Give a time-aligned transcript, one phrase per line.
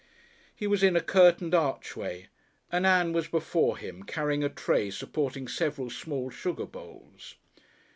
[0.55, 2.29] He was in a curtained archway,
[2.71, 7.35] and Ann was before him carrying a tray supporting several small sugar bowls.